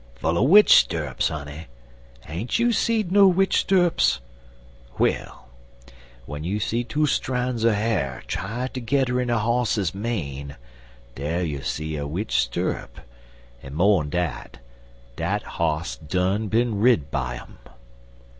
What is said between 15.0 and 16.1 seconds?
dat hoss